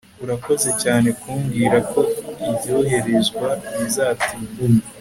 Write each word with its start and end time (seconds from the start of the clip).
urakoze 0.23 0.69
cyane 0.83 1.09
kumbwira 1.21 1.77
ko 1.91 1.99
ibyoherezwa 2.49 3.47
bizatinda 3.77 4.61